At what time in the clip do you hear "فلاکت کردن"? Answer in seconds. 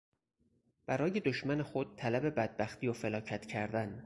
2.93-3.99